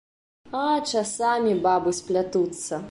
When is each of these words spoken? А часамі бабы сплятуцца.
А 0.61 0.63
часамі 0.93 1.53
бабы 1.69 1.97
сплятуцца. 2.01 2.73